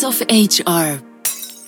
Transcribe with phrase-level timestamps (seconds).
[0.00, 1.02] Voice of HR.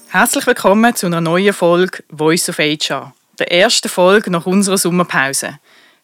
[0.08, 5.58] Herzlich willkommen zu einer neuen Folge Voice of HR, der ersten Folge nach unserer Sommerpause.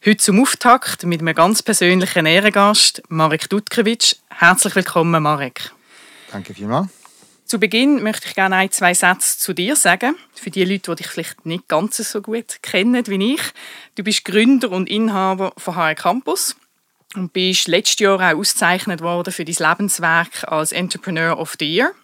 [0.05, 4.17] Heute zum Auftakt mit einem ganz persönlichen Ehrengast, Marek Dutkiewicz.
[4.29, 5.73] Herzlich willkommen, Marek.
[6.31, 6.89] Danke vielmals.
[7.47, 10.15] Zu Beginn möchte ich gerne ein, zwei Sätze zu dir sagen.
[10.35, 13.43] Für die Leute, die dich vielleicht nicht ganz so gut kennen wie ich.
[13.95, 16.57] Du bist Gründer und Inhaber von HR Campus
[17.15, 21.95] und bist letztes Jahr auch ausgezeichnet worden für dein Lebenswerk als Entrepreneur of the Year.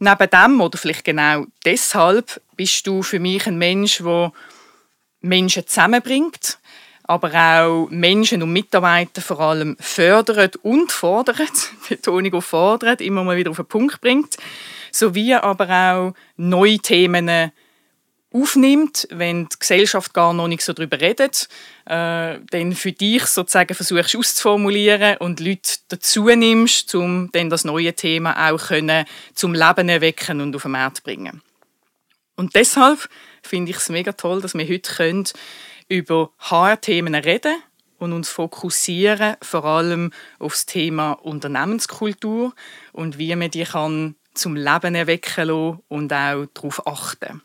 [0.00, 4.32] Neben dem, oder vielleicht genau deshalb, bist du für mich ein Mensch, der
[5.20, 6.58] Menschen zusammenbringt,
[7.02, 11.50] aber auch Menschen und Mitarbeiter vor allem fördert und fordert,
[11.88, 14.36] Betonung auf fordert, immer mal wieder auf den Punkt bringt,
[14.92, 17.50] sowie aber auch neue Themen
[18.32, 21.48] aufnimmt, wenn die Gesellschaft gar noch nicht so darüber redet,
[21.86, 27.94] äh, dann für dich sozusagen versuchst auszuformulieren und Leute dazu nimmst, um dann das neue
[27.94, 31.42] Thema auch können zum Leben erwecken und auf den Markt bringen.
[32.36, 33.08] Und deshalb
[33.42, 35.24] finde ich es mega toll, dass wir heute können
[35.88, 37.56] über HR-Themen reden
[37.98, 42.54] und uns fokussieren vor allem auf das Thema Unternehmenskultur
[42.92, 47.42] und wie man die kann zum Leben erwecken lassen und auch darauf achten.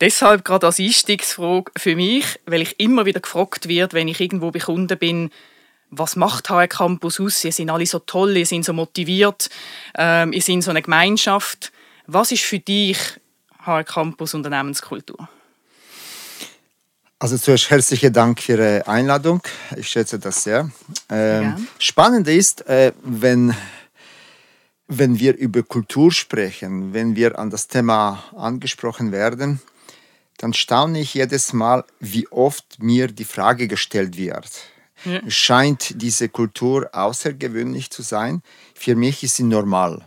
[0.00, 4.50] Deshalb gerade als Einstiegsfrage für mich, weil ich immer wieder gefragt wird, wenn ich irgendwo
[4.50, 5.30] bei Kunden bin,
[5.90, 7.44] was macht HR Campus aus?
[7.44, 9.50] Ihr sind alle so toll, ihr sind so motiviert,
[9.96, 11.72] ähm, ihr sind so eine Gemeinschaft.
[12.06, 12.98] Was ist für dich
[13.58, 15.28] HR Campus Unternehmenskultur?
[17.18, 19.42] Also zuerst herzlichen Dank für Ihre Einladung.
[19.76, 20.70] Ich schätze das sehr.
[21.10, 23.54] Ähm, spannend ist, äh, wenn,
[24.88, 29.60] wenn wir über Kultur sprechen, wenn wir an das Thema angesprochen werden,
[30.40, 34.48] dann staune ich jedes Mal, wie oft mir die Frage gestellt wird.
[35.04, 35.20] Ja.
[35.28, 38.42] Scheint diese Kultur außergewöhnlich zu sein?
[38.74, 40.06] Für mich ist sie normal.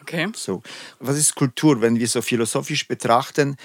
[0.00, 0.28] Okay.
[0.36, 0.62] So.
[1.00, 1.80] Was ist Kultur?
[1.80, 3.56] Wenn wir so philosophisch betrachten,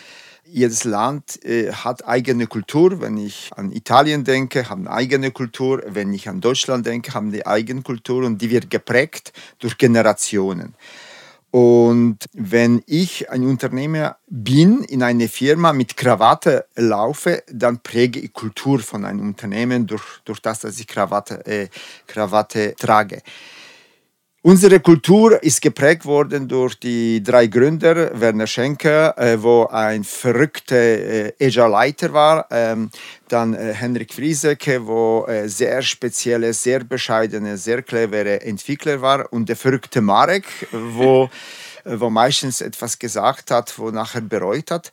[0.43, 2.99] jedes Land äh, hat eigene Kultur.
[3.01, 5.83] Wenn ich an Italien denke, haben eigene Kultur.
[5.87, 10.75] Wenn ich an Deutschland denke, haben die eigene Kultur und die wird geprägt durch Generationen.
[11.55, 18.33] Und wenn ich ein Unternehmer bin, in eine Firma mit Krawatte laufe, dann präge ich
[18.33, 21.69] Kultur von einem Unternehmen durch, durch das, dass ich Krawatte, äh,
[22.07, 23.21] Krawatte trage.
[24.47, 30.75] Unsere Kultur ist geprägt worden durch die drei Gründer, Werner Schenker, äh, wo ein verrückter
[30.75, 32.91] äh, Agile-Leiter war, ähm,
[33.27, 39.49] dann äh, Henrik Frieseke, wo äh, sehr spezielle, sehr bescheidene, sehr clevere Entwickler war und
[39.49, 41.27] der verrückte Marek, wo,
[41.83, 44.91] wo meistens etwas gesagt hat, wo nachher bereut hat.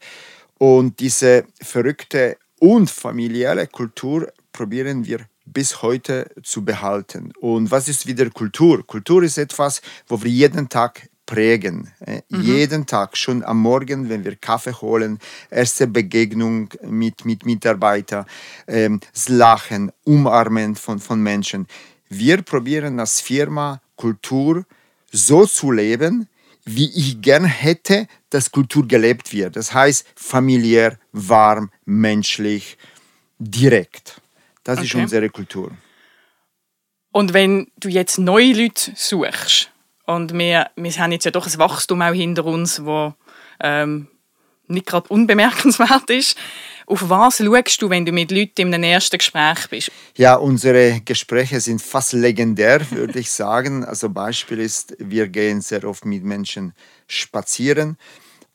[0.57, 7.33] Und diese verrückte und familiäre Kultur probieren wir bis heute zu behalten.
[7.41, 8.87] Und was ist wieder Kultur?
[8.87, 11.91] Kultur ist etwas, wo wir jeden Tag prägen.
[12.01, 12.43] Äh, mhm.
[12.43, 15.19] Jeden Tag, schon am Morgen, wenn wir Kaffee holen,
[15.51, 18.27] erste Begegnung mit, mit Mitarbeitern,
[18.67, 21.67] ähm, das Lachen, Umarmen von, von Menschen.
[22.09, 24.65] Wir probieren als Firma Kultur
[25.11, 26.29] so zu leben,
[26.65, 29.57] wie ich gern hätte, dass Kultur gelebt wird.
[29.57, 32.79] Das heißt familiär, warm, menschlich,
[33.39, 34.22] direkt.
[34.65, 34.87] Das okay.
[34.87, 35.73] ist unsere Kultur.
[37.13, 39.71] Und wenn du jetzt neue Leute suchst,
[40.05, 43.15] und wir, wir haben jetzt ja doch ein Wachstum auch hinter uns, wo
[43.61, 44.09] ähm,
[44.67, 46.37] nicht gerade unbemerkenswert ist.
[46.87, 49.93] Auf was schaust du, wenn du mit Leuten in einem ersten Gespräch bist?
[50.17, 53.85] Ja, unsere Gespräche sind fast legendär, würde ich sagen.
[53.85, 56.75] Also Beispiel ist, wir gehen sehr oft mit Menschen
[57.07, 57.97] spazieren.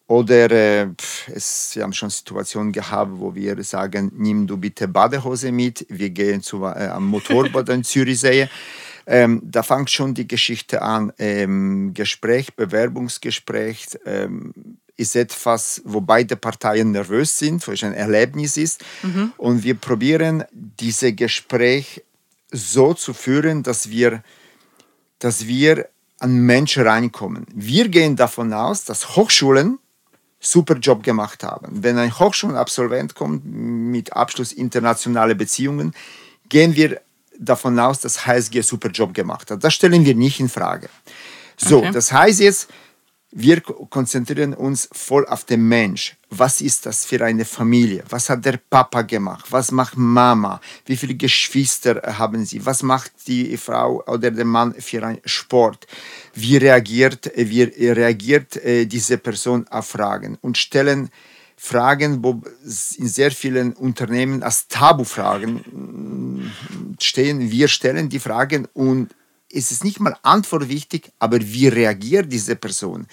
[0.08, 0.88] Oder äh,
[1.34, 6.10] es, wir haben schon Situationen gehabt, wo wir sagen, nimm du bitte Badehose mit, wir
[6.12, 8.48] gehen zu, äh, am Motorbad in Zürichsee.
[9.06, 11.12] Ähm, da fängt schon die Geschichte an.
[11.18, 14.54] Ähm, Gespräch, Bewerbungsgespräch ähm,
[14.96, 18.84] ist etwas, wo beide Parteien nervös sind, wo es ein Erlebnis ist.
[19.04, 19.34] Mhm.
[19.38, 22.04] Und wir probieren, diese Gespräch
[22.52, 24.24] so zu führen, dass wir,
[25.20, 25.90] dass wir
[26.20, 27.46] an Menschen reinkommen.
[27.54, 29.80] Wir gehen davon aus, dass Hochschulen
[30.40, 31.84] super Job gemacht haben.
[31.84, 35.94] Wenn ein Hochschulabsolvent kommt mit Abschluss internationale Beziehungen,
[36.50, 37.02] gehen wir
[37.40, 39.64] davon aus, dass HSG super Job gemacht hat.
[39.64, 40.90] Das stellen wir nicht in Frage.
[41.58, 41.92] So, okay.
[41.92, 42.70] das heißt jetzt,
[43.32, 46.16] wir konzentrieren uns voll auf den Mensch.
[46.30, 48.04] Was ist das für eine Familie?
[48.10, 49.46] Was hat der Papa gemacht?
[49.50, 50.62] Was macht Mama?
[50.86, 52.66] Wie viele Geschwister haben sie?
[52.66, 55.88] Was macht die Frau oder der Mann für einen Sport?
[56.34, 60.38] Wie reagiert, wie reagiert äh, diese Person auf Fragen?
[60.42, 61.10] Und stellen
[61.58, 62.42] Fragen, wo
[62.98, 66.52] in sehr vielen Unternehmen als Tabufragen
[67.02, 67.52] stehen.
[67.52, 69.10] Wir stellen die Fragen und
[69.50, 73.08] ist es nicht mal Antwort wichtig, aber wie reagiert diese Person?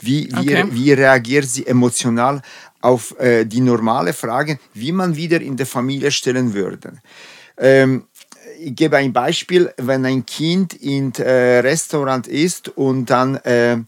[0.00, 0.64] Wie, wie, Okay.
[0.70, 2.42] wie reagiert sie emotional
[2.82, 6.92] auf äh, die normale Frage, wie man wieder in der Familie stellen würde?
[7.56, 8.06] Ähm,
[8.58, 13.78] ich gebe ein Beispiel, wenn ein Kind in äh, Restaurant ist und dann äh,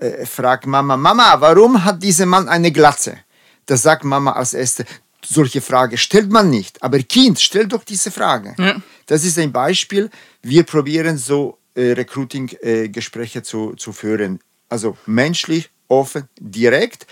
[0.00, 3.18] äh, fragt Mama, Mama, warum hat dieser Mann eine Glatze?
[3.66, 4.84] Da sagt Mama als erste,
[5.24, 6.82] solche Frage stellt man nicht.
[6.82, 8.54] Aber Kind, stell doch diese Frage.
[8.58, 8.76] Ja.
[9.06, 10.10] Das ist ein Beispiel.
[10.42, 14.40] Wir probieren so äh, Recruiting-Gespräche zu, zu führen.
[14.68, 17.06] Also menschlich, offen, direkt.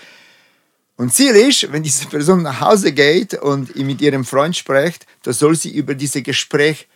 [0.95, 5.33] Und Ziel ist, wenn diese Person nach Hause geht und mit ihrem Freund spricht, da
[5.33, 6.87] soll sie über dieses Gespräch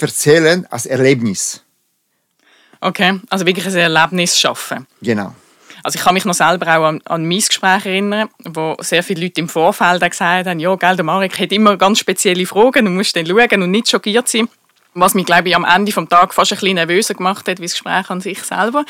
[0.00, 1.62] erzählen als Erlebnis.
[2.80, 4.86] Okay, also wirklich ein Erlebnis schaffen.
[5.02, 5.34] Genau.
[5.82, 9.22] Also ich kann mich noch selber auch an, an mein Gespräch erinnern, wo sehr viele
[9.22, 12.94] Leute im Vorfeld gesagt haben, ja, gell, der Marek hat immer ganz spezielle Fragen und
[12.94, 14.48] musst dann schauen und nicht schockiert sein.
[14.94, 17.64] Was mich, glaube ich, am Ende des Tages fast ein bisschen nervöser gemacht hat, wie
[17.64, 18.84] das Gespräch an sich selber.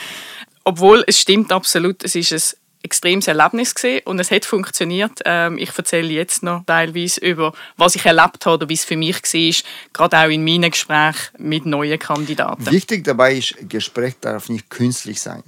[0.64, 5.20] Obwohl, es stimmt absolut, es ist ein extremes Erlebnis gewesen und es hat funktioniert.
[5.24, 8.96] Ähm, ich erzähle jetzt noch teilweise über, was ich erlebt habe oder wie es für
[8.96, 12.70] mich war, gerade auch in meinen Gesprächen mit neuen Kandidaten.
[12.70, 15.42] Wichtig dabei ist, Gespräch darf nicht künstlich sein.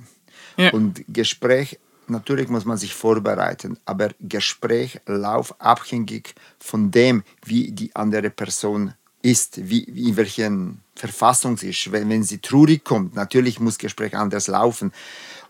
[0.62, 0.72] Ja.
[0.72, 1.78] Und Gespräch,
[2.08, 8.94] natürlich muss man sich vorbereiten, aber Gespräch läuft abhängig von dem, wie die andere Person
[9.22, 11.90] ist, wie, in welchen Verfassung sie ist.
[11.92, 14.92] Wenn, wenn sie traurig kommt, natürlich muss Gespräch anders laufen.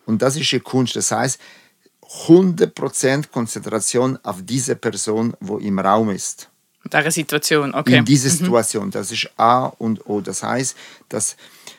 [0.07, 0.97] Und das ist die Kunst.
[0.97, 1.41] Das heißt,
[2.27, 6.49] 100% Konzentration auf diese Person, wo im Raum ist
[6.85, 7.97] In dieser Situation, okay.
[7.97, 8.91] in dieser Situation.
[8.91, 10.21] Das ist A und O.
[10.21, 10.77] Das heißt,
[11.09, 11.37] dass,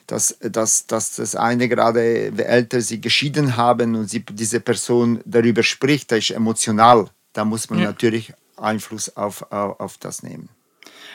[0.07, 5.21] dass, dass, dass das eine gerade die Eltern sie geschieden haben und sie, diese Person
[5.25, 7.07] darüber spricht, das ist emotional.
[7.33, 7.85] Da muss man Ja.
[7.85, 10.49] natürlich Einfluss auf, auf, auf das nehmen.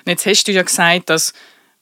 [0.05, 1.33] Und jetzt hast du ja gesagt, dass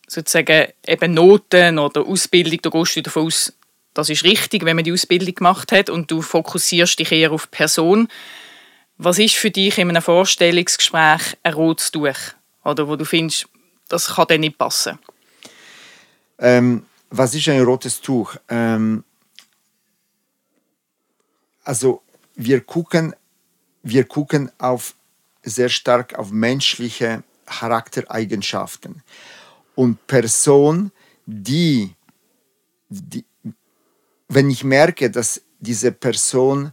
[0.09, 3.53] sozusagen eben Noten oder Ausbildung, da gehst du davon aus,
[3.95, 7.47] das ist richtig, wenn man die Ausbildung gemacht hat und du fokussierst dich eher auf
[7.47, 8.09] die Person.
[8.99, 12.17] Was ist für dich in einem Vorstellungsgespräch ein rotes Tuch?
[12.65, 13.47] Oder wo du findest,
[13.89, 14.99] das kann dir nicht passen?
[16.39, 18.37] Ähm, was ist ein rotes Tuch?
[18.49, 19.05] Ähm,
[21.65, 22.03] also
[22.35, 23.15] wir gucken,
[23.83, 24.95] wir gucken auf,
[25.43, 29.03] sehr stark auf menschliche Charaktereigenschaften.
[29.75, 30.91] Und Person,
[31.27, 31.95] die,
[32.89, 33.25] die
[34.29, 36.73] wenn ich merke, dass diese Person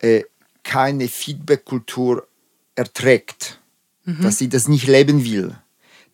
[0.00, 0.24] äh,
[0.62, 2.26] keine Feedback-Kultur
[2.74, 3.60] erträgt,
[4.04, 5.56] dass sie das nicht leben will,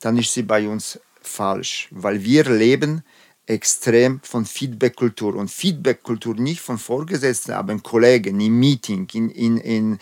[0.01, 3.05] dann ist sie bei uns falsch, weil wir leben
[3.47, 9.57] extrem von Feedback-Kultur und Feedback-Kultur nicht von Vorgesetzten, aber in Kollegen, im Meeting, in, in,
[9.59, 9.99] in,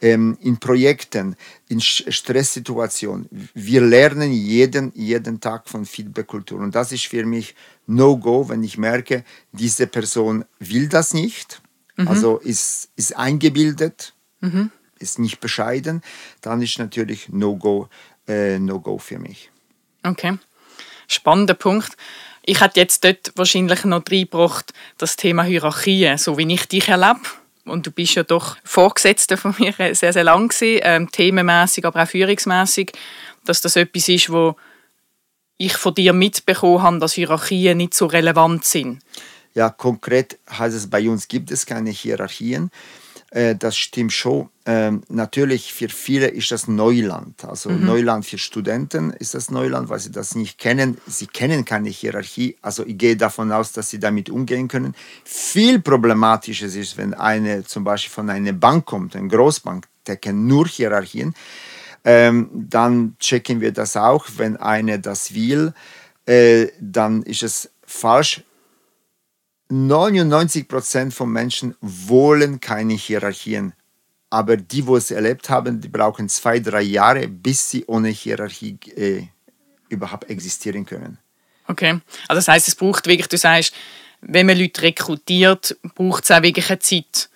[0.00, 1.36] ähm, in Projekten,
[1.68, 3.28] in Stresssituationen.
[3.52, 7.56] Wir lernen jeden, jeden Tag von Feedback-Kultur und das ist für mich
[7.86, 11.60] No-Go, wenn ich merke, diese Person will das nicht,
[11.96, 14.14] also ist, ist eingebildet,
[14.98, 16.02] ist nicht bescheiden,
[16.42, 17.88] dann ist natürlich No-Go
[18.26, 19.50] äh, No-Go für mich.
[20.02, 20.38] Okay.
[21.08, 21.96] Spannender Punkt.
[22.46, 27.20] Ich hätte jetzt dort wahrscheinlich noch reingebracht, das Thema Hierarchie, so wie ich dich erlebe.
[27.64, 32.02] Und du bist ja doch Vorgesetzter von mir sehr, sehr lang gewesen, ähm, themenmässig, aber
[32.02, 32.92] auch führungsmässig,
[33.46, 34.56] dass das etwas ist, wo
[35.56, 39.00] ich von dir mitbekommen habe, dass Hierarchien nicht so relevant sind.
[39.54, 42.70] Ja, konkret heißt es, bei uns gibt es keine Hierarchien.
[43.34, 44.48] Äh, Das stimmt schon.
[44.64, 47.44] Ähm, natürlich für viele ist das Neuland.
[47.44, 50.96] Also Neuland für Studenten ist das Neuland, weil sie das nicht kennen.
[51.06, 52.56] Sie kennen keine Hierarchie.
[52.62, 54.94] Also ich gehe davon aus, dass sie damit umgehen können.
[55.24, 60.46] Viel problematischer ist, wenn eine zum Beispiel von einer Bank kommt, eine Großbank, der kennt
[60.46, 61.34] nur Hierarchien.
[62.04, 64.26] Ähm, dann checken wir das auch.
[64.36, 65.74] Wenn eine das will,
[66.26, 68.42] äh, dann ist es falsch.
[69.70, 73.72] 99% von Menschen wollen keine Hierarchien.
[74.30, 78.78] Aber die, die es erlebt haben, die brauchen zwei, drei Jahre, bis sie ohne Hierarchie
[78.96, 79.22] äh,
[79.88, 81.18] überhaupt existieren können.
[81.68, 82.00] Okay.
[82.28, 83.72] Also das heißt, es braucht wirklich, du sagst,
[84.20, 87.28] wenn man Leute rekrutiert, braucht es auch wirklich eine Zeit,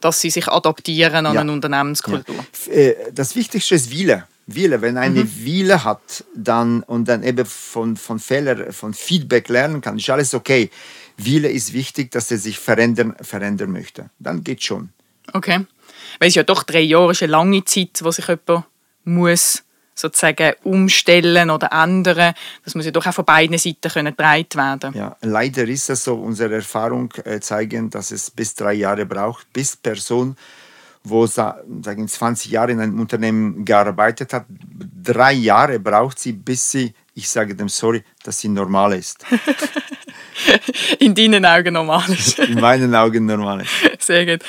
[0.00, 1.40] dass sie sich adaptieren an Ja.
[1.40, 2.36] eine Unternehmenskultur.
[2.52, 4.26] F- äh, Das Wichtigste ist Wille.
[4.46, 4.82] Wille.
[4.82, 9.96] Wenn eine Wille hat dann, und dann eben von, von Fehlern, von Feedback lernen kann,
[9.98, 10.68] ist alles okay.
[11.24, 14.10] Wille ist wichtig, dass er sich verändern, verändern möchte.
[14.18, 14.90] Dann geht schon.
[15.32, 15.66] Okay.
[16.18, 18.66] Weil es ja doch drei Jahre ist eine lange Zeit, wo sich jemand
[19.04, 19.62] muss
[19.94, 22.34] sozusagen umstellen oder ändern.
[22.64, 24.94] Das muss ja doch auch von beiden Seiten können getragen werden.
[24.94, 29.52] Ja, leider ist es so, unsere Erfahrung äh, zeigen, dass es bis drei Jahre braucht,
[29.52, 30.36] bis Person,
[31.04, 34.46] wo sa- sagen 20 Jahre in einem Unternehmen gearbeitet hat,
[35.02, 39.24] drei Jahre braucht sie, bis sie, ich sage dem sorry, dass sie normal ist.
[40.98, 42.38] In deinen Augen normal ist.
[42.38, 44.02] In meinen Augen normal ist.
[44.06, 44.40] Sehr gut.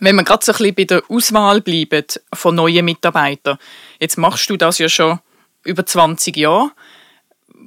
[0.00, 3.58] Wenn wir gerade so ein bisschen bei der Auswahl bleiben von neuen Mitarbeitern,
[3.98, 5.18] jetzt machst du das ja schon
[5.64, 6.70] über 20 Jahre.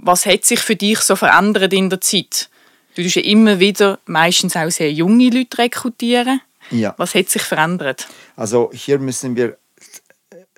[0.04, 2.50] Was hat sich für dich so verändert in der Zeit?
[2.96, 6.42] Du tust ja immer wieder meistens auch sehr junge Leute rekrutieren.
[6.72, 6.94] Ja.
[6.98, 8.08] Was hat sich verändert?
[8.36, 9.58] Also hier müssen wir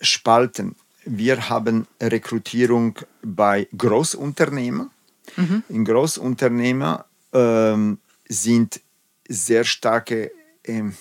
[0.01, 0.75] spalten.
[1.05, 4.89] Wir haben Rekrutierung bei Großunternehmen.
[5.35, 5.63] Mhm.
[5.69, 6.99] In Großunternehmen
[7.33, 8.79] ähm, sind
[9.27, 10.31] sehr starke
[10.63, 10.95] ähm,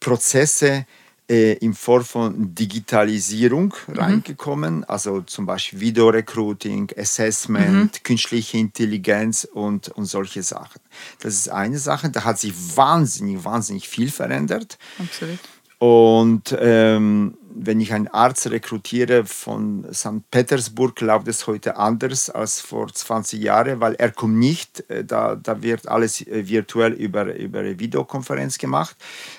[0.00, 0.86] Prozesse
[1.26, 3.94] in Form von Digitalisierung mhm.
[3.94, 8.02] reingekommen, also zum Beispiel Videorecruiting, Assessment, mhm.
[8.02, 10.80] künstliche Intelligenz und, und solche Sachen.
[11.20, 14.78] Das ist eine Sache, da hat sich wahnsinnig, wahnsinnig viel verändert.
[14.98, 15.38] Absolut.
[15.84, 20.30] Und ähm, wenn ich einen Arzt rekrutiere von St.
[20.30, 25.34] Petersburg, läuft es heute anders als vor 20 Jahren, weil er kommt nicht, äh, da,
[25.36, 28.96] da wird alles äh, virtuell über, über eine Videokonferenz gemacht,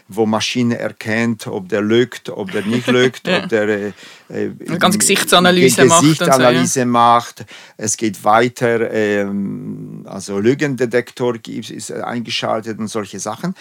[0.08, 3.40] wo Maschine erkennt, ob der lügt, ob der nicht lügt, ja.
[3.40, 3.94] ob der äh,
[4.30, 6.86] eine ganze Gesichtsanalyse, Gesichtsanalyse so, ja.
[6.86, 7.44] macht.
[7.76, 13.56] Es geht weiter, ähm, also Lügendetektor ist eingeschaltet und solche Sachen.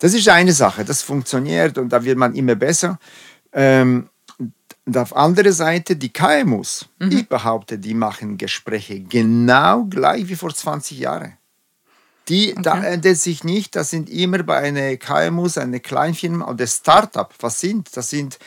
[0.00, 2.98] Das ist eine Sache, das funktioniert und da wird man immer besser.
[3.52, 4.08] Ähm,
[4.86, 6.88] und auf der anderen Seite die KMUs.
[6.98, 7.12] Mhm.
[7.12, 11.34] Ich behaupte, die machen Gespräche genau gleich wie vor 20 Jahren.
[12.28, 12.62] Die, okay.
[12.62, 17.32] Da ändert sich nicht, das sind immer bei einer KMUs, eine Kleinfirma oder Startup.
[17.40, 17.94] Was sind?
[17.96, 18.38] Das sind,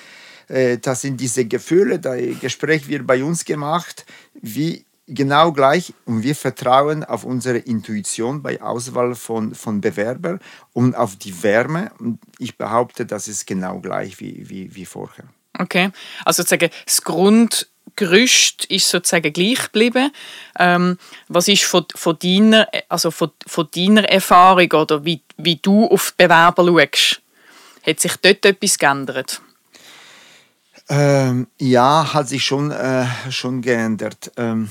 [0.48, 6.24] äh, das sind diese Gefühle, das Gespräch wird bei uns gemacht, wie genau gleich und
[6.24, 10.40] wir vertrauen auf unsere Intuition bei Auswahl von, von Bewerbern
[10.74, 11.92] und auf die Wärme.
[12.00, 15.26] Und ich behaupte, das ist genau gleich wie, wie, wie vorher.
[15.60, 15.92] Okay,
[16.26, 20.12] also sozusagen das Grundgerüst ist sozusagen gleich geblieben.
[20.58, 25.86] Ähm, was ist von, von, deiner, also von, von deiner Erfahrung oder wie, wie du
[25.88, 27.22] auf Bewerber schaust?
[27.86, 29.42] Hat sich dort etwas geändert?
[30.90, 34.32] Ähm, ja, hat sich schon, äh, schon geändert.
[34.38, 34.70] Ähm,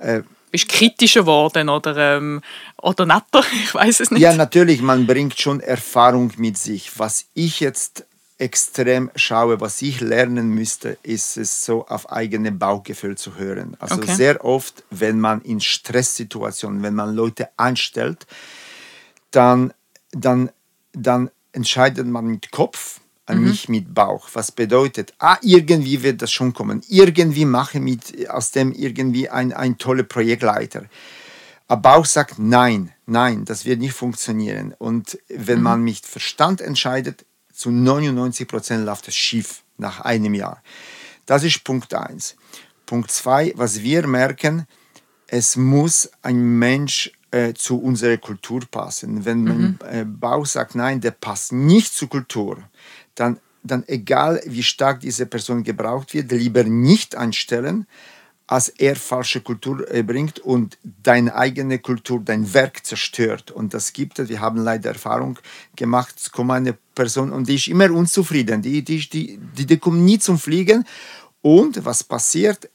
[0.00, 2.40] äh, bist kritischer geworden oder, ähm,
[2.80, 3.42] oder netter?
[3.52, 4.20] Ich weiß es nicht.
[4.20, 6.98] Ja, natürlich, man bringt schon Erfahrung mit sich.
[6.98, 8.06] Was ich jetzt
[8.38, 13.76] extrem schaue, was ich lernen müsste, ist es so auf eigene Bauchgefühl zu hören.
[13.80, 14.14] Also okay.
[14.14, 18.26] sehr oft, wenn man in Stresssituationen, wenn man Leute einstellt,
[19.32, 19.74] dann,
[20.12, 20.50] dann,
[20.92, 23.00] dann entscheidet man mit Kopf
[23.36, 23.48] mhm.
[23.48, 24.28] nicht mit Bauch.
[24.32, 26.82] Was bedeutet, ah, irgendwie wird das schon kommen.
[26.88, 30.84] Irgendwie mache mit aus dem irgendwie ein, ein toller Projektleiter.
[31.66, 34.74] Aber Bauch sagt nein, nein, das wird nicht funktionieren.
[34.78, 35.64] Und wenn mhm.
[35.64, 40.62] man mit Verstand entscheidet, zu 99 Prozent läuft es schief nach einem Jahr.
[41.26, 42.36] Das ist Punkt 1.
[42.86, 44.66] Punkt 2, was wir merken,
[45.26, 49.26] es muss ein Mensch äh, zu unserer Kultur passen.
[49.26, 49.78] Wenn mhm.
[49.80, 52.56] mein äh, Bauch sagt, nein, der passt nicht zur Kultur,
[53.18, 57.86] dann, dann egal wie stark diese Person gebraucht wird, lieber nicht einstellen,
[58.48, 63.50] als er falsche Kultur äh, bringt und deine eigene Kultur, dein Werk zerstört.
[63.50, 64.30] Und das gibt es.
[64.30, 65.38] Wir haben leider Erfahrung
[65.76, 68.62] gemacht, es kommt eine Person und die ist immer unzufrieden.
[68.62, 70.84] Die, die, die, die, die kommt nie zum Fliegen.
[71.42, 72.70] Und was passiert?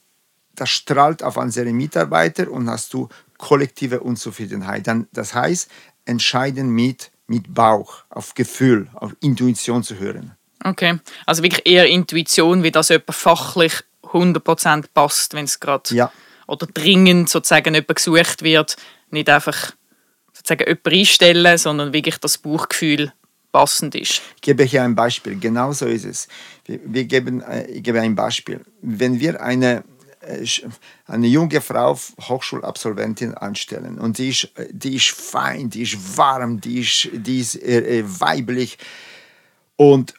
[0.54, 4.86] Das strahlt auf unsere Mitarbeiter und hast du kollektive Unzufriedenheit.
[4.86, 5.68] Dann, das heißt,
[6.04, 10.36] entscheiden mit mit Bauch, auf Gefühl, auf Intuition zu hören.
[10.62, 16.10] Okay, also wirklich eher Intuition, wie das jemand fachlich 100% passt, wenn es gerade ja.
[16.46, 18.76] oder dringend sozusagen jemand gesucht wird,
[19.10, 19.72] nicht einfach
[20.32, 23.12] sozusagen jemanden einstellen, sondern wirklich das Bauchgefühl
[23.52, 24.20] passend ist.
[24.36, 26.28] Ich gebe hier ein Beispiel, genau so ist es.
[26.64, 28.60] Wir, wir geben, äh, ich gebe ein Beispiel.
[28.82, 29.84] Wenn wir eine
[31.06, 33.98] eine junge Frau, Hochschulabsolventin anstellen.
[33.98, 38.04] Und die ist, die ist fein, die ist warm, die ist, die ist äh, äh,
[38.20, 38.78] weiblich.
[39.76, 40.14] Und,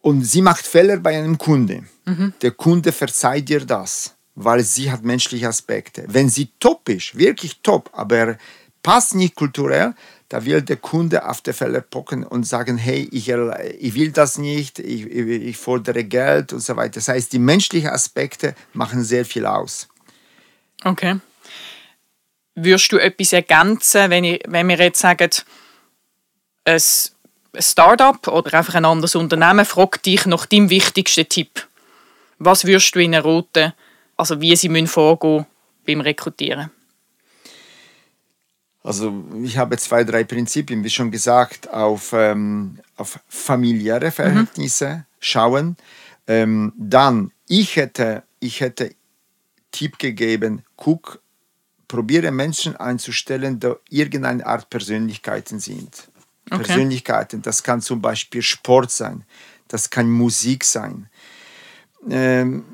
[0.00, 1.84] und sie macht Fehler bei einem Kunde.
[2.04, 2.34] Mhm.
[2.42, 6.04] Der Kunde verzeiht ihr das, weil sie hat menschliche Aspekte.
[6.08, 8.38] Wenn sie top ist, wirklich top, aber
[8.82, 9.94] passt nicht kulturell,
[10.28, 14.38] da will der Kunde auf der Fälle pocken und sagen, hey, ich, ich will das
[14.38, 16.94] nicht, ich, ich, fordere Geld und so weiter.
[16.94, 19.88] Das heißt, die menschlichen Aspekte machen sehr viel aus.
[20.84, 21.20] Okay.
[22.54, 25.30] Würdest du etwas ergänzen, wenn, ich, wenn wir jetzt sagen,
[26.64, 26.80] ein
[27.58, 31.66] Startup oder einfach ein anderes Unternehmen fragt dich nach deinem wichtigsten Tipp?
[32.38, 33.72] Was würdest du ihnen raten,
[34.16, 35.46] also wie sie vorgehen
[35.86, 36.70] beim Rekrutieren?
[38.86, 45.04] Also ich habe zwei, drei Prinzipien, wie schon gesagt, auf, ähm, auf familiäre Verhältnisse mhm.
[45.18, 45.76] schauen.
[46.28, 48.94] Ähm, dann, ich hätte, ich hätte
[49.72, 51.20] Tipp gegeben, guck
[51.88, 56.08] probiere Menschen einzustellen, die irgendeine Art Persönlichkeiten sind.
[56.50, 56.62] Okay.
[56.62, 59.24] Persönlichkeiten, das kann zum Beispiel Sport sein,
[59.66, 61.08] das kann Musik sein.
[62.08, 62.64] Ähm,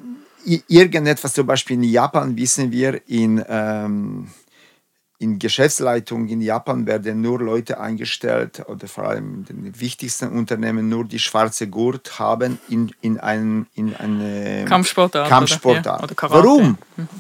[0.69, 4.29] irgendetwas, zum Beispiel in Japan wissen wir, in, ähm,
[5.23, 10.89] in Geschäftsleitung in Japan werden nur Leute eingestellt oder vor allem in den wichtigsten Unternehmen
[10.89, 15.29] nur die schwarze Gurt haben in, in, ein, in eine Kampfsportart.
[15.29, 16.03] Kampfsportart.
[16.03, 16.79] Oder, ja, oder warum?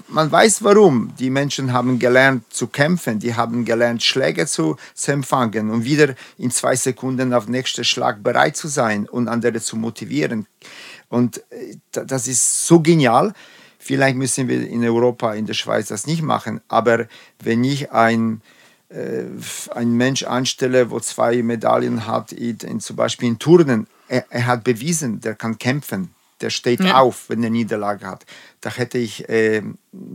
[0.08, 1.12] Man weiß warum.
[1.18, 6.14] Die Menschen haben gelernt zu kämpfen, die haben gelernt Schläge zu, zu empfangen und wieder
[6.38, 10.46] in zwei Sekunden auf den nächsten Schlag bereit zu sein und andere zu motivieren.
[11.08, 13.32] Und äh, das ist so genial.
[13.84, 17.08] Vielleicht müssen wir in Europa, in der Schweiz das nicht machen, aber
[17.42, 18.40] wenn ich ein,
[18.90, 19.24] äh,
[19.74, 24.46] ein Mensch anstelle, wo zwei Medaillen hat, in, in zum Beispiel in Turnen, er, er,
[24.46, 27.00] hat bewiesen, der kann kämpfen, der steht ja.
[27.00, 28.24] auf, wenn er Niederlage hat.
[28.60, 29.62] Da hätte ich äh,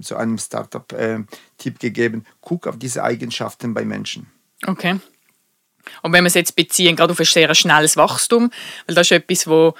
[0.01, 1.19] zu einem Startup äh,
[1.57, 4.27] Tipp gegeben, guck auf diese Eigenschaften bei Menschen.
[4.65, 4.97] Okay.
[6.03, 8.49] Und wenn wir es jetzt beziehen, gerade auf ein sehr schnelles Wachstum,
[8.85, 9.73] weil das ist etwas, wo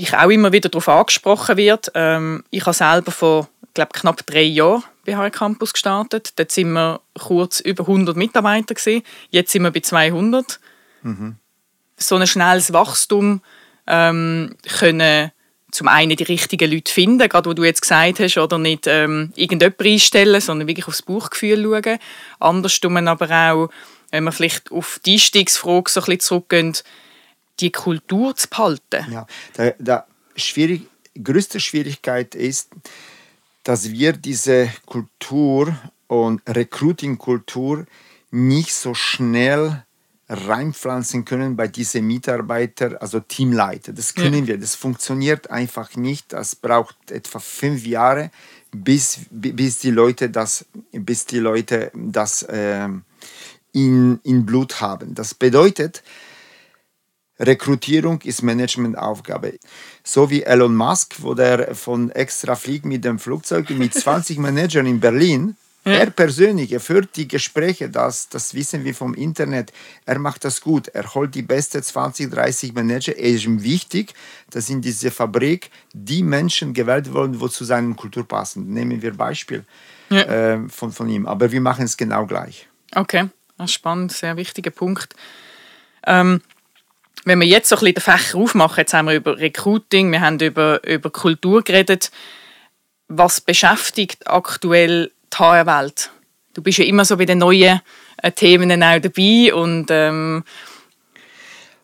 [0.00, 1.92] ich auch immer wieder darauf angesprochen wird.
[1.94, 6.32] Ähm, ich habe selber vor glaub, knapp drei Jahren bei HR Campus gestartet.
[6.36, 9.02] Dort sind wir kurz über 100 Mitarbeiter gewesen.
[9.30, 10.58] Jetzt sind wir bei 200.
[11.02, 11.36] Mhm.
[11.96, 13.42] So ein schnelles Wachstum
[13.86, 15.32] ähm, können
[15.70, 19.32] zum einen die richtigen Leute finden, gerade wo du jetzt gesagt hast, oder nicht ähm,
[19.36, 21.98] irgendjemand einstellen, sondern wirklich aufs Bauchgefühl schauen.
[22.40, 23.68] Andersrum aber auch,
[24.10, 26.76] wenn wir vielleicht auf die Einstiegsfrage so ein bisschen zurückgehen,
[27.58, 29.12] die Kultur zu behalten?
[29.12, 29.26] Ja,
[29.56, 30.86] der, der schwierig,
[31.22, 32.70] größte Schwierigkeit ist,
[33.64, 35.76] dass wir diese Kultur
[36.06, 37.86] und Recruiting-Kultur
[38.30, 39.84] nicht so schnell
[40.30, 43.92] reinpflanzen können bei diesen Mitarbeitern, also Teamleiter.
[43.92, 44.48] Das können ja.
[44.48, 46.32] wir, das funktioniert einfach nicht.
[46.32, 48.30] Das braucht etwa fünf Jahre,
[48.70, 52.88] bis, bis die Leute das, bis die Leute das äh,
[53.72, 55.14] in, in Blut haben.
[55.16, 56.04] Das bedeutet,
[57.40, 59.58] Rekrutierung ist Managementaufgabe.
[60.04, 64.86] So wie Elon Musk, wo der von extra fliegt mit dem Flugzeug mit 20 Managern
[64.86, 65.56] in Berlin.
[65.86, 65.92] Ja.
[65.92, 69.72] Er persönlich, er führt die Gespräche, das, das wissen wir vom Internet.
[70.04, 70.88] Er macht das gut.
[70.88, 73.16] Er holt die besten 20, 30 Manager.
[73.16, 74.12] Er ist ihm wichtig,
[74.50, 78.74] dass in diese Fabrik die Menschen gewählt wurden, die zu seiner Kultur passen.
[78.74, 79.64] Nehmen wir Beispiel
[80.10, 80.20] ja.
[80.20, 81.24] äh, von, von ihm.
[81.24, 82.68] Aber wir machen es genau gleich.
[82.94, 83.30] Okay,
[83.64, 85.14] spannend, sehr wichtiger Punkt.
[86.06, 86.42] Ähm,
[87.24, 90.20] wenn wir jetzt so ein bisschen den Fächer aufmachen, jetzt haben wir über Recruiting, wir
[90.20, 92.10] haben über, über Kultur geredet.
[93.08, 96.10] Was beschäftigt aktuell die HR-Welt?
[96.54, 97.80] Du bist ja immer so bei den neuen
[98.18, 100.44] äh, Themen auch dabei und ähm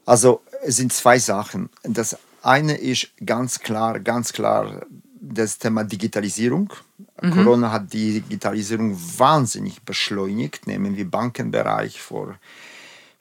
[0.05, 1.68] also es sind zwei Sachen.
[1.83, 4.87] Das eine ist ganz klar, ganz klar
[5.20, 6.72] das Thema Digitalisierung.
[7.20, 7.31] Mhm.
[7.33, 10.66] Corona hat die Digitalisierung wahnsinnig beschleunigt.
[10.66, 12.37] Nehmen wir Bankenbereich vor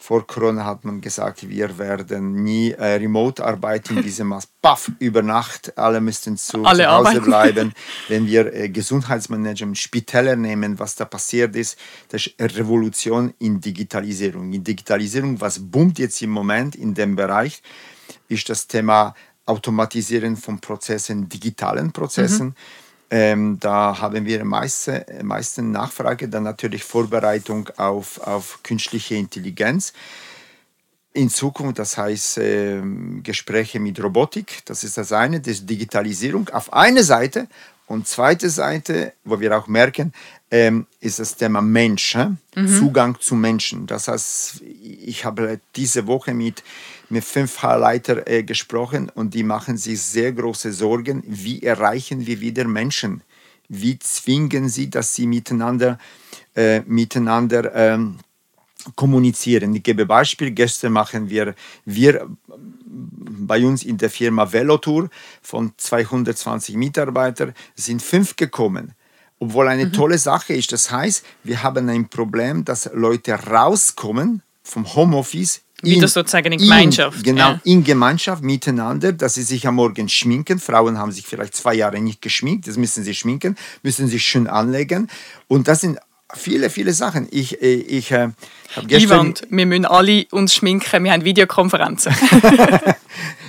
[0.06, 5.24] vor Corona hat man gesagt, wir werden nie äh, remote arbeiten, diese Maß, paff, über
[5.24, 7.26] Nacht, alle müssten zu, alle zu Hause arbeiten.
[7.26, 7.74] bleiben.
[8.08, 13.60] Wenn wir äh, Gesundheitsmanagement, Spitäler nehmen, was da passiert ist, das ist eine Revolution in
[13.60, 14.54] Digitalisierung.
[14.54, 17.64] In Digitalisierung, was boomt jetzt im Moment in dem Bereich,
[18.28, 19.16] ist das Thema
[19.48, 22.48] Automatisieren von Prozessen, digitalen Prozessen.
[22.50, 29.94] Mhm ähm, da haben wir meiste, meisten Nachfrage, dann natürlich Vorbereitung auf, auf künstliche Intelligenz.
[31.14, 32.82] In Zukunft, das heißt äh,
[33.24, 37.48] Gespräche mit Robotik, das ist das eine, das ist Digitalisierung auf einer Seite
[37.88, 40.12] und zweite Seite, wo wir auch merken,
[40.50, 42.68] ähm, ist das Thema Mensch, mhm.
[42.68, 43.86] Zugang zu Menschen.
[43.86, 46.64] Das heißt, ich habe diese Woche mit
[47.10, 52.40] mit fünf Leitern äh, gesprochen und die machen sich sehr große Sorgen, wie erreichen wir
[52.40, 53.22] wieder Menschen?
[53.68, 55.98] Wie zwingen sie, dass sie miteinander,
[56.56, 58.18] äh, miteinander ähm,
[58.96, 59.74] kommunizieren?
[59.76, 62.28] Ich gebe Beispiel, gestern machen wir, wir
[62.86, 65.10] bei uns in der Firma Velotour
[65.42, 68.94] von 220 Mitarbeitern sind fünf gekommen
[69.40, 69.94] obwohl eine mhm.
[69.94, 70.72] tolle Sache ist.
[70.72, 77.18] Das heißt, wir haben ein Problem, dass Leute rauskommen vom Homeoffice wieder sozusagen in Gemeinschaft.
[77.18, 77.62] In, genau, ja.
[77.64, 80.60] in Gemeinschaft miteinander, dass sie sich am Morgen schminken.
[80.60, 84.48] Frauen haben sich vielleicht zwei Jahre nicht geschminkt, das müssen sie schminken, müssen sich schön
[84.48, 85.10] anlegen.
[85.48, 86.00] Und das sind
[86.34, 87.28] viele, viele Sachen.
[87.32, 88.30] Ich, äh, ich, äh,
[88.88, 89.28] gestern...
[89.28, 92.16] Ivan, wir müssen alle uns schminken, wir haben Videokonferenzen.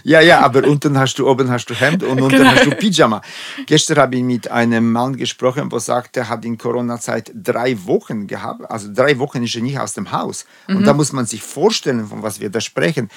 [0.06, 2.50] ja, ja, aber unten hast du, oben hast du Hemd und unten genau.
[2.50, 3.22] hast du Pyjama.
[3.66, 8.28] Gestern habe ich mit einem Mann gesprochen, der sagte, er hat in Corona-Zeit drei Wochen
[8.28, 10.46] gehabt, also drei Wochen ist er nicht aus dem Haus.
[10.68, 10.76] Mhm.
[10.76, 13.10] Und da muss man sich vorstellen, von was wir da sprechen.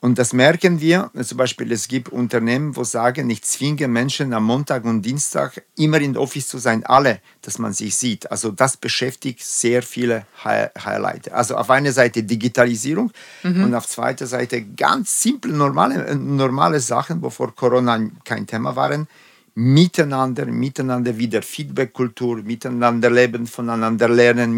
[0.00, 4.44] Und das merken wir, zum Beispiel es gibt Unternehmen, wo sagen, ich zwinge Menschen am
[4.44, 8.30] Montag und Dienstag immer in Office zu sein, alle, dass man sich sieht.
[8.30, 11.28] Also das beschäftigt sehr viele Highlights.
[11.28, 13.10] Also auf einer Seite Digitalisierung
[13.42, 13.64] mhm.
[13.64, 19.08] und auf zweiter Seite ganz simple, normale, normale Sachen, wo vor Corona kein Thema waren.
[19.56, 24.56] Miteinander, miteinander wieder Feedback-Kultur, miteinander leben, voneinander lernen,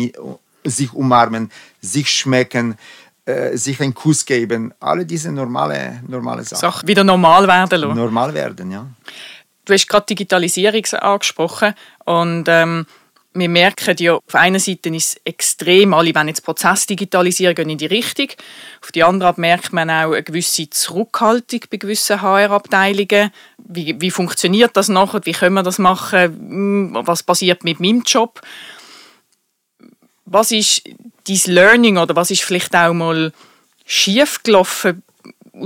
[0.65, 1.51] sich umarmen,
[1.81, 2.77] sich schmecken,
[3.25, 4.73] äh, sich einen Kuss geben.
[4.81, 6.61] Alle diese normale, normale Sachen.
[6.61, 7.97] Sachen wieder normal werden lassen.
[7.97, 8.87] Normal werden, ja.
[9.65, 12.87] Du hast gerade Digitalisierung angesprochen und ähm,
[13.33, 17.71] wir merken ja, auf einer Seite ist es extrem, alle wollen jetzt Prozess digitalisieren, gehen
[17.71, 18.27] in die Richtung.
[18.83, 23.31] Auf die andere Seite merkt man auch eine gewisse Zurückhaltung bei gewissen HR-Abteilungen.
[23.59, 25.21] Wie, wie funktioniert das nachher?
[25.25, 26.25] Wie können wir das machen?
[26.25, 28.41] Hm, was passiert mit meinem Job?
[30.33, 30.83] Was ist
[31.27, 33.33] dein Learning oder was ist vielleicht auch mal
[33.85, 35.03] schief gelaufen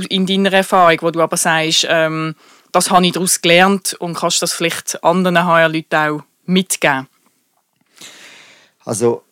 [0.08, 2.34] in deiner Erfahrung, wo du aber sagst, ähm,
[2.72, 7.08] das habe ich daraus gelernt und kannst das vielleicht anderen HR-Leuten auch mitgeben?
[8.86, 9.22] Also,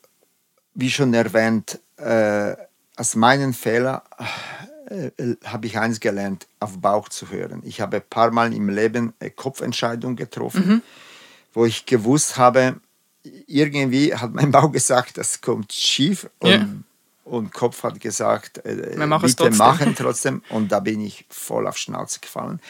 [0.75, 2.55] wie schon erwähnt, äh,
[2.97, 4.03] aus meinen Fehlern
[4.87, 5.11] äh,
[5.45, 7.63] habe ich eins gelernt, auf Bauch zu hören.
[7.65, 10.83] Ich habe ein paar Mal im Leben eine Kopfentscheidung getroffen, mhm.
[11.55, 12.81] wo ich gewusst habe,
[13.47, 16.67] irgendwie hat mein Bauch gesagt, das kommt schief und, yeah.
[17.25, 19.57] und Kopf hat gesagt, äh, Wir bitte trotzdem.
[19.57, 22.61] machen trotzdem und da bin ich voll auf Schnauze gefallen.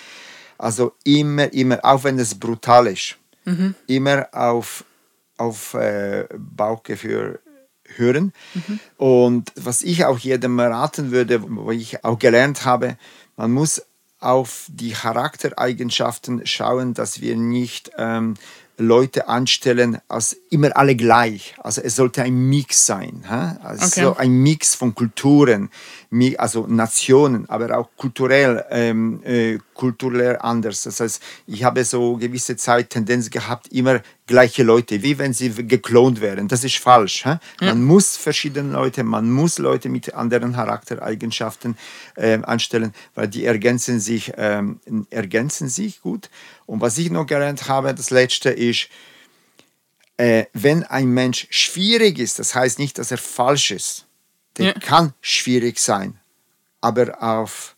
[0.59, 3.75] Also immer, immer, auch wenn es brutal ist, mhm.
[3.87, 4.85] immer auf,
[5.37, 7.41] auf äh, Bauchgefühl
[7.97, 8.33] hören.
[8.55, 8.81] Mhm.
[8.97, 12.97] Und was ich auch jedem raten würde, wo ich auch gelernt habe,
[13.37, 13.83] man muss
[14.21, 18.35] auf die Charaktereigenschaften schauen, dass wir nicht ähm,
[18.79, 21.55] Leute anstellen als immer alle gleich.
[21.63, 23.25] Also es sollte ein Mix sein.
[23.63, 24.21] Also okay.
[24.23, 25.71] ein Mix von Kulturen,
[26.39, 30.83] also Nationen, aber auch kulturell, ähm, äh, kulturell anders.
[30.83, 35.51] Das heißt, ich habe so gewisse Zeit Tendenz gehabt, immer gleiche Leute, wie wenn sie
[35.51, 36.47] geklont wären.
[36.47, 37.25] Das ist falsch.
[37.25, 37.41] Ja.
[37.61, 41.77] Man muss verschiedene Leute, man muss Leute mit anderen Charaktereigenschaften
[42.15, 44.79] äh, anstellen, weil die ergänzen sich, ähm,
[45.11, 46.31] ergänzen sich gut.
[46.65, 48.89] Und was ich noch gelernt habe, das letzte ist,
[50.17, 54.07] äh, wenn ein Mensch schwierig ist, das heißt nicht, dass er falsch ist.
[54.59, 54.73] Der ja.
[54.75, 56.21] kann schwierig sein,
[56.81, 57.72] aber auf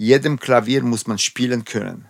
[0.00, 2.06] jedem Klavier muss man spielen können.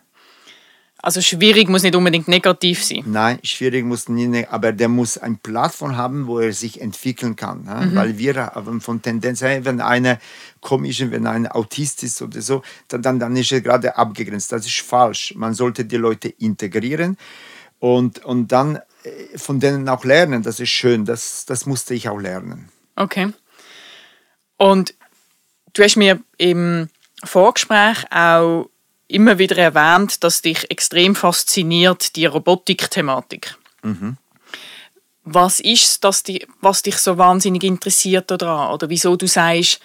[1.02, 3.02] Also schwierig muss nicht unbedingt negativ sein.
[3.06, 7.34] Nein, schwierig muss nicht, ne-, aber der muss eine Plattform haben, wo er sich entwickeln
[7.34, 7.62] kann.
[7.62, 7.94] Mhm.
[7.96, 10.20] Weil wir haben von Tendenz, wenn einer
[10.60, 14.52] komisch ist, wenn einer Autist ist oder so, dann, dann ist er gerade abgegrenzt.
[14.52, 15.34] Das ist falsch.
[15.34, 17.16] Man sollte die Leute integrieren
[17.80, 20.42] und, und dann äh, von denen auch lernen.
[20.42, 21.06] Das ist schön.
[21.06, 22.68] Das, das musste ich auch lernen.
[22.94, 23.32] Okay.
[24.58, 24.94] Und
[25.72, 26.88] du hast mir im
[27.24, 28.68] Vorgespräch auch
[29.08, 33.56] immer wieder erwähnt, dass dich extrem fasziniert die Robotik-Thematik.
[33.82, 34.16] Mhm.
[35.24, 36.22] Was ist das,
[36.60, 38.72] was dich so wahnsinnig interessiert daran?
[38.72, 39.80] Oder wieso du sagst,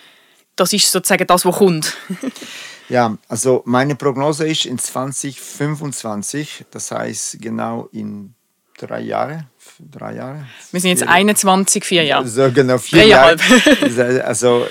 [0.55, 1.97] das ist sozusagen das, was kommt?
[2.89, 8.33] ja, also meine Prognose ist in 2025, das heißt genau in
[8.77, 9.47] drei Jahre,
[9.79, 10.45] drei Jahre.
[10.71, 12.27] Wir sind jetzt vier, 21, vier Jahre.
[12.27, 13.37] So genau vier Jahre,
[14.23, 14.65] also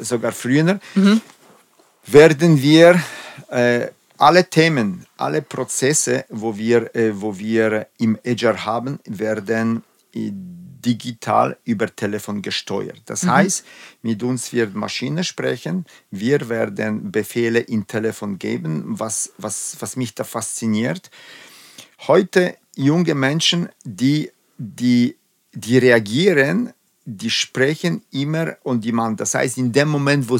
[0.00, 1.20] sogar früher, mhm.
[2.12, 3.00] Werden wir
[3.50, 9.82] äh, alle Themen, alle Prozesse, wo wir, äh, wo wir im Azure haben, werden
[10.14, 13.02] äh, digital über Telefon gesteuert.
[13.06, 13.30] Das mhm.
[13.30, 13.66] heißt,
[14.02, 20.14] mit uns wird Maschine sprechen, wir werden Befehle in Telefon geben, was, was, was mich
[20.14, 21.10] da fasziniert.
[22.06, 25.16] Heute junge Menschen, die, die,
[25.52, 26.72] die reagieren
[27.10, 29.18] die sprechen immer on demand.
[29.20, 30.36] Das heißt, in dem Moment, wo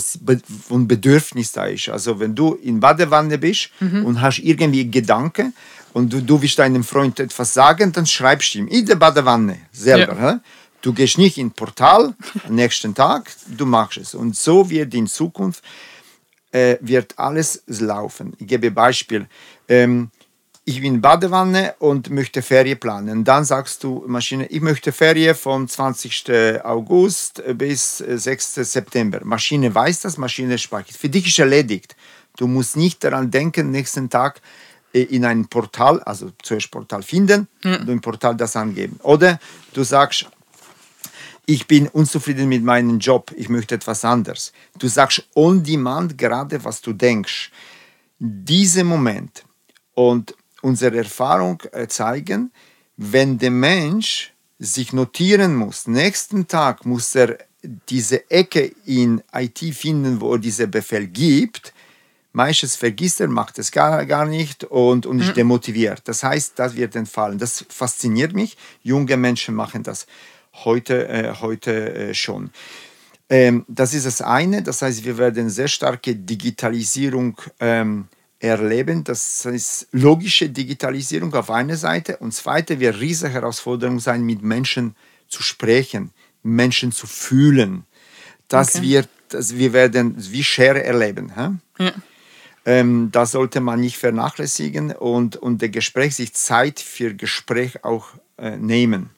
[0.74, 1.88] ein Bedürfnis da ist.
[1.88, 4.04] Also wenn du in Badewanne bist mhm.
[4.04, 5.54] und hast irgendwie Gedanken
[5.94, 9.56] und du, du willst deinem Freund etwas sagen, dann schreibst du ihm in der Badewanne
[9.72, 10.16] selber.
[10.20, 10.40] Ja.
[10.82, 12.14] Du gehst nicht in Portal
[12.46, 14.14] am nächsten Tag, du machst es.
[14.14, 15.64] Und so wird in Zukunft
[16.52, 18.34] äh, wird alles laufen.
[18.38, 19.26] Ich gebe Beispiel.
[19.68, 20.10] Ähm,
[20.68, 23.24] ich bin in Badewanne und möchte Ferien planen.
[23.24, 26.62] Dann sagst du Maschine, ich möchte Ferien vom 20.
[26.62, 28.54] August bis 6.
[28.56, 29.20] September.
[29.24, 30.94] Maschine weiß das, Maschine speichert.
[30.94, 31.96] Für dich ist erledigt.
[32.36, 34.42] Du musst nicht daran denken, nächsten Tag
[34.92, 37.76] äh, in ein Portal, also zuerst Portal finden mhm.
[37.76, 39.00] und im Portal das angeben.
[39.02, 39.40] Oder
[39.72, 40.26] du sagst,
[41.46, 44.52] ich bin unzufrieden mit meinem Job, ich möchte etwas anderes.
[44.78, 47.50] Du sagst on demand gerade, was du denkst.
[48.18, 49.44] Dieser Moment
[49.94, 52.52] und unsere Erfahrung äh, zeigen,
[52.96, 57.38] wenn der Mensch sich notieren muss, nächsten Tag muss er
[57.88, 61.72] diese Ecke in IT finden, wo er diesen Befehl gibt,
[62.32, 65.34] Meistens vergisst er, macht es gar, gar nicht und, und ist mhm.
[65.34, 66.02] demotiviert.
[66.04, 67.38] Das heißt, das wird entfallen.
[67.38, 68.56] Das fasziniert mich.
[68.82, 70.06] Junge Menschen machen das
[70.52, 72.50] heute, äh, heute äh, schon.
[73.30, 74.62] Ähm, das ist das eine.
[74.62, 78.08] Das heißt, wir werden sehr starke Digitalisierung ähm,
[78.40, 79.04] erleben.
[79.04, 82.18] Das ist logische Digitalisierung auf einer Seite.
[82.18, 84.94] Und zweite wird riesige Herausforderung sein, mit Menschen
[85.28, 87.84] zu sprechen, Menschen zu fühlen.
[88.48, 88.84] Das okay.
[88.88, 91.32] wird, das, wir werden wie Schere erleben.
[91.78, 91.92] Ja.
[92.64, 98.08] Ähm, das sollte man nicht vernachlässigen und, und der Gespräch, sich Zeit für Gespräch auch
[98.36, 99.10] äh, nehmen.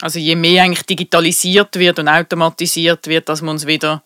[0.00, 4.02] Also je mehr eigentlich digitalisiert wird und automatisiert wird, dass wir uns wieder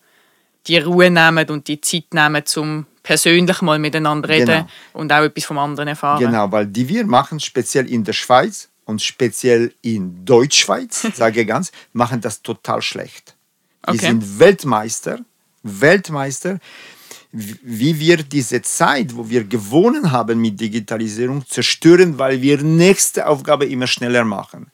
[0.65, 4.67] die Ruhe nehmen und die Zeit nehmen, um persönlich mal miteinander reden genau.
[4.93, 6.19] und auch etwas vom anderen erfahren.
[6.19, 11.47] Genau, weil die wir machen, speziell in der Schweiz und speziell in Deutschschweiz, sage ich
[11.47, 13.35] ganz, machen das total schlecht.
[13.85, 14.07] Die okay.
[14.07, 15.19] sind Weltmeister,
[15.61, 16.59] Weltmeister,
[17.31, 23.65] wie wir diese Zeit, wo wir gewonnen haben mit Digitalisierung, zerstören, weil wir nächste Aufgabe
[23.65, 24.71] immer schneller machen.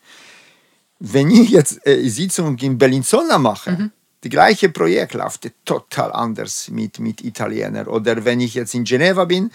[0.99, 3.91] Wenn ich jetzt äh, Sitzung in Berlin-Zollner mache, mhm
[4.23, 7.87] die gleiche Projekt läuft total anders mit, mit Italienern.
[7.87, 9.51] Oder wenn ich jetzt in Geneva bin,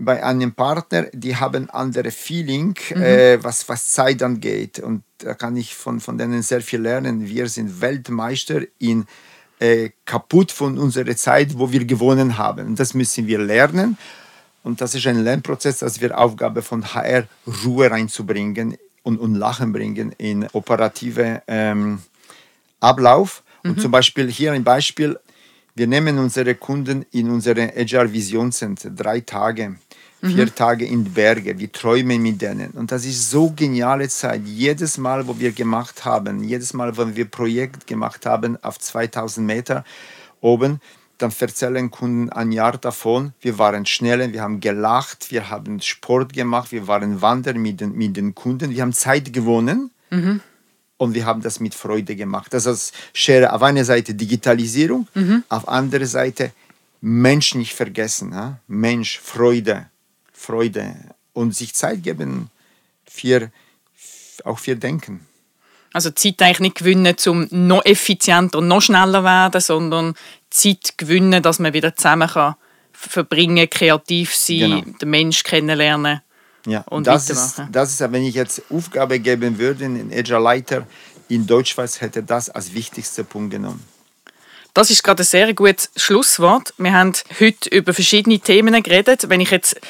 [0.00, 3.02] bei einem Partner, die haben andere Feeling, mhm.
[3.02, 4.78] äh, was, was Zeit angeht.
[4.78, 7.26] Und da kann ich von, von denen sehr viel lernen.
[7.26, 9.06] Wir sind Weltmeister in
[9.58, 12.68] äh, kaputt von unserer Zeit, wo wir gewonnen haben.
[12.68, 13.98] Und das müssen wir lernen.
[14.62, 17.26] Und das ist ein Lernprozess, das wir Aufgabe von HR
[17.64, 22.00] Ruhe reinzubringen und, und Lachen bringen in operative ähm,
[22.80, 23.42] Ablauf.
[23.62, 23.80] Und mhm.
[23.80, 25.18] zum Beispiel hier ein Beispiel,
[25.74, 29.76] wir nehmen unsere Kunden in unsere Agile Vision Center drei Tage,
[30.20, 30.54] vier mhm.
[30.54, 32.72] Tage in die Berge, wir träumen mit denen.
[32.72, 34.42] Und das ist so geniale Zeit.
[34.44, 39.46] Jedes Mal, wo wir gemacht haben, jedes Mal, wo wir Projekt gemacht haben auf 2000
[39.46, 39.84] Meter
[40.40, 40.80] oben,
[41.18, 46.32] dann erzählen Kunden ein Jahr davon, wir waren schneller, wir haben gelacht, wir haben Sport
[46.32, 49.90] gemacht, wir waren wandern mit den, mit den Kunden, wir haben Zeit gewonnen.
[50.10, 50.40] Mhm
[50.98, 52.52] und wir haben das mit Freude gemacht.
[52.52, 55.44] Das ist Schere auf einer Seite Digitalisierung, mhm.
[55.48, 56.52] auf der anderen Seite
[57.00, 58.32] Mensch nicht vergessen.
[58.32, 58.58] Ja?
[58.66, 59.86] Mensch, Freude,
[60.32, 60.94] Freude
[61.32, 62.50] und sich Zeit geben
[63.06, 63.50] für,
[64.44, 65.26] auch für Denken.
[65.92, 70.14] Also Zeit eigentlich nicht gewinnen, um noch effizienter und noch schneller zu werden, sondern
[70.50, 72.56] Zeit gewinnen, dass man wieder zusammen kann
[72.92, 74.98] verbringen, kreativ sein, genau.
[75.00, 76.20] den Menschen kennenlernen
[76.68, 80.86] ja, und das ist, das ist, wenn ich jetzt Aufgabe geben würde, in Agile Leiter
[81.28, 83.84] in Deutschschweiz hätte das als wichtigster Punkt genommen.
[84.74, 86.72] Das ist gerade ein sehr gutes Schlusswort.
[86.78, 89.28] Wir haben heute über verschiedene Themen geredet.
[89.28, 89.80] Wenn ich jetzt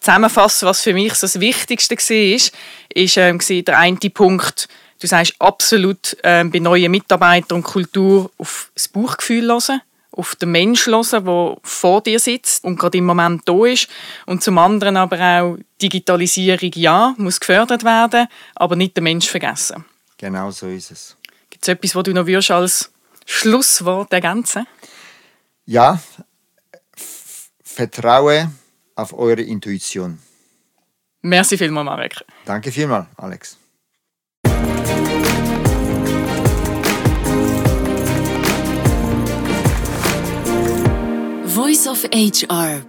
[0.00, 2.50] zusammenfasse, was für mich so das Wichtigste war,
[2.94, 4.68] ist ähm, der eine Punkt,
[5.00, 9.80] du sagst absolut ähm, bei neuen Mitarbeitern und Kultur auf das Bauchgefühl hören
[10.16, 13.88] auf den Menschen hören, der vor dir sitzt und gerade im Moment da ist.
[14.24, 19.84] Und zum anderen aber auch Digitalisierung, ja, muss gefördert werden, aber nicht den Mensch vergessen.
[20.16, 21.16] Genau so ist es.
[21.50, 22.92] Gibt es etwas, was du noch würdest als
[23.26, 24.66] Schlusswort ergänzen
[25.66, 26.00] Ja,
[27.62, 28.50] vertraue
[28.94, 30.18] auf eure Intuition.
[31.20, 32.24] Merci vielmals, Marek.
[32.44, 33.58] Danke vielmals, Alex.
[41.56, 42.84] Voice of HR